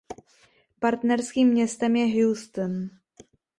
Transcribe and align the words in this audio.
Partnerským 0.79 1.47
městem 1.47 1.95
je 1.95 2.23
Houston. 2.25 2.89